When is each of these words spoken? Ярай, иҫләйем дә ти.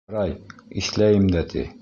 Ярай, 0.09 0.31
иҫләйем 0.83 1.29
дә 1.37 1.47
ти. 1.55 1.69